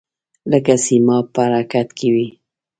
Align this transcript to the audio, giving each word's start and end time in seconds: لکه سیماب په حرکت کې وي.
لکه 0.51 0.73
سیماب 0.85 1.25
په 1.33 1.41
حرکت 1.47 1.87
کې 1.97 2.07
وي. 2.13 2.27